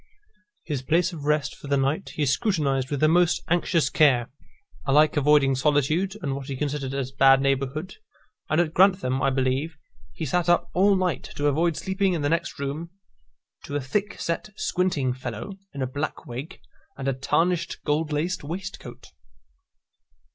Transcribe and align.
His 0.63 0.81
place 0.81 1.13
of 1.13 1.25
rest 1.25 1.53
for 1.55 1.67
the 1.67 1.77
night 1.77 2.13
he 2.15 2.25
scrutinised 2.25 2.89
with 2.89 3.01
the 3.01 3.07
most 3.07 3.43
anxious 3.49 3.87
care, 3.91 4.31
alike 4.83 5.15
avoiding 5.15 5.53
solitude, 5.53 6.17
and 6.23 6.33
what 6.35 6.47
he 6.47 6.55
considered 6.57 6.95
as 6.95 7.11
bad 7.11 7.39
neighbourhood; 7.39 7.97
and 8.49 8.59
at 8.59 8.73
Grantham, 8.73 9.21
I 9.21 9.29
believe, 9.29 9.77
he 10.11 10.25
sate 10.25 10.49
up 10.49 10.71
all 10.73 10.95
night 10.95 11.25
to 11.35 11.45
avoid 11.45 11.77
sleeping 11.77 12.13
in 12.13 12.23
the 12.23 12.29
next 12.29 12.57
room 12.57 12.89
to 13.65 13.75
a 13.75 13.79
thick 13.79 14.19
set 14.19 14.49
squinting 14.55 15.13
fellow, 15.13 15.51
in 15.71 15.83
a 15.83 15.85
black 15.87 16.25
wig, 16.25 16.59
and 16.97 17.07
a 17.07 17.13
tarnished 17.13 17.83
gold 17.83 18.11
laced 18.11 18.43
waistcoat. 18.43 19.11